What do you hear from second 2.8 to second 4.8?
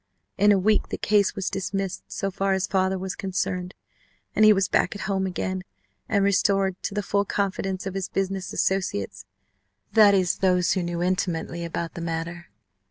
was concerned, and he was